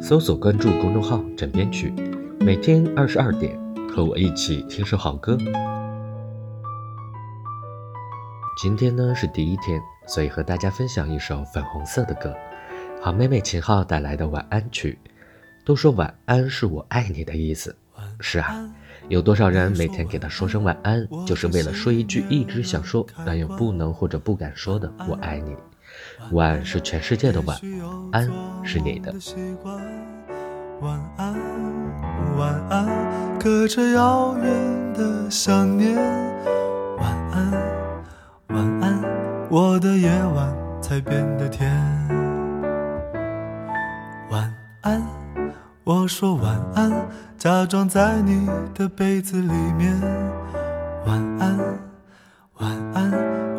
[0.00, 1.90] 搜索关注公众号“枕边曲”，
[2.40, 5.38] 每天二十二点，和我一起听首好歌。
[8.60, 12.34] 今天呢是第一天，所以和大家分享一首粉红色的歌，
[13.02, 14.98] 好妹妹秦昊带来的晚安曲。
[15.64, 17.74] 都说晚安是我爱你的意思，
[18.20, 18.64] 是啊，
[19.08, 25.54] 有多少人每天给他说声晚安，就是为了说一句一直想说但又不能或者不敢说的“我爱你”。
[26.32, 27.56] 晚是全世界的晚，
[28.12, 28.28] 安
[28.62, 29.14] 是你的。
[30.80, 31.34] 晚安，
[32.36, 35.94] 晚安，隔着遥远的想念。
[36.98, 37.52] 晚安，
[38.48, 39.02] 晚安，
[39.50, 40.52] 我的夜晚
[40.82, 41.70] 才变得甜。
[44.30, 45.00] 晚安，
[45.86, 46.90] 我说晚安，
[47.36, 50.00] 假装在你的被子里面。
[51.04, 51.58] 晚安，
[52.54, 53.12] 晚安，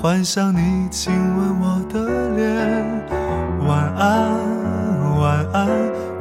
[0.00, 2.86] 幻想你亲吻我的脸。
[3.66, 5.68] 晚安，晚安。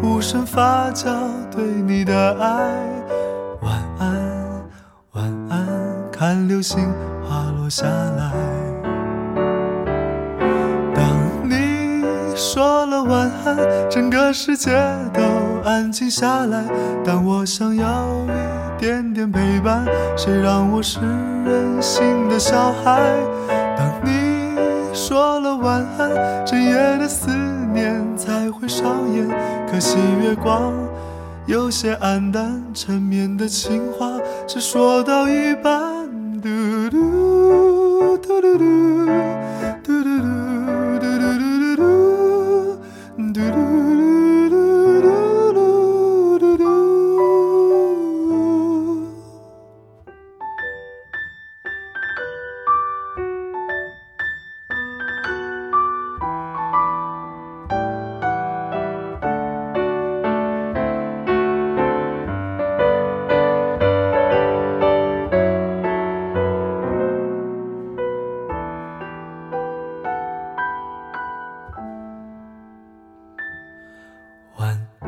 [0.01, 1.11] 无声发酵
[1.51, 2.49] 对你的爱，
[3.61, 4.15] 晚安，
[5.11, 5.67] 晚安，
[6.11, 6.91] 看流星
[7.23, 8.31] 滑落下来。
[10.95, 11.15] 当
[11.47, 12.03] 你
[12.35, 13.55] 说了晚安，
[13.87, 14.71] 整个世界
[15.13, 15.21] 都
[15.63, 16.63] 安静下来。
[17.03, 18.07] 但我想要
[18.77, 19.85] 一点点陪伴，
[20.17, 20.99] 谁让我是
[21.45, 23.01] 任性的小孩？
[23.77, 24.55] 当你
[24.93, 27.29] 说了晚安，整夜的思
[27.73, 29.27] 念才会上演。
[29.71, 30.73] 可惜月光
[31.45, 34.07] 有些黯淡，缠绵的情话
[34.47, 35.81] 只说到一半。
[36.41, 36.80] 嘟嘟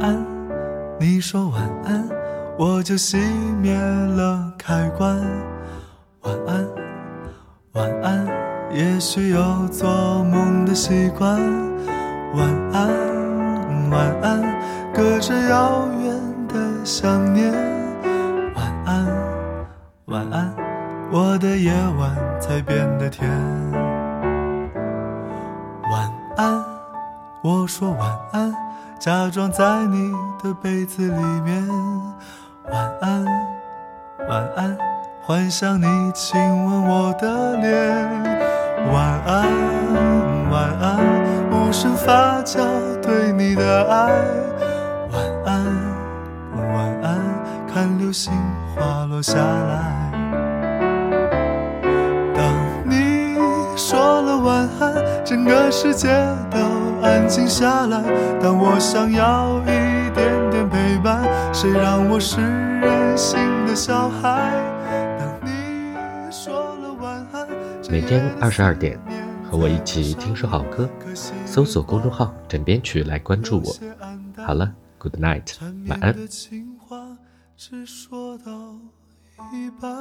[0.03, 0.21] 安
[0.99, 2.05] 你说晚安，
[2.59, 3.17] 我就熄
[3.61, 5.17] 灭了开关。
[6.23, 6.67] 晚安，
[7.71, 8.27] 晚安，
[8.73, 9.39] 也许有
[9.71, 11.39] 做梦的习惯。
[12.35, 12.89] 晚安，
[13.91, 14.43] 晚安，
[14.93, 17.49] 隔着遥远的想念。
[18.55, 19.07] 晚安，
[20.07, 20.53] 晚安，
[21.13, 23.29] 我的夜晚才变得甜。
[25.89, 26.61] 晚安，
[27.43, 28.53] 我说晚安。
[28.99, 31.67] 假装在你的被子里面，
[32.71, 33.25] 晚安，
[34.29, 34.77] 晚安，
[35.21, 38.23] 幻想你亲吻我的脸，
[38.93, 40.99] 晚安，晚安，
[41.51, 42.61] 无声发酵
[43.01, 44.09] 对你的爱，
[45.11, 45.65] 晚安，
[46.73, 47.19] 晚安，
[47.67, 48.31] 看流星
[48.73, 50.02] 滑落下来。
[55.25, 56.07] 整个世界
[56.51, 56.83] 都。
[57.03, 58.01] 安静下来，
[58.41, 59.65] 但我想要一
[60.15, 61.27] 点点陪伴。
[61.53, 64.53] 谁让我是任性的小孩？
[65.19, 67.45] 当你说了晚安，
[67.89, 68.97] 每天二十二点，
[69.51, 70.89] 和我一起听首好歌，
[71.45, 73.75] 搜索公众号“枕边曲”来关注我。
[74.41, 75.57] 好了，Good night，
[75.89, 76.15] 晚安。
[77.57, 78.51] 只说到
[79.51, 79.91] 一半。